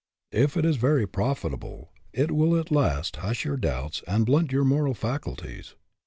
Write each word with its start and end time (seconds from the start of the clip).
If 0.31 0.57
it 0.57 0.65
is 0.65 0.77
very 0.77 1.05
profit 1.07 1.53
able, 1.53 1.91
it 2.11 2.31
will 2.31 2.59
at 2.59 2.71
last 2.71 3.17
hush 3.17 3.45
your 3.45 3.55
doubts 3.55 4.01
and 4.07 4.25
blunt 4.25 4.51
your 4.51 4.65
moral 4.65 4.95
faculties. 4.95 5.75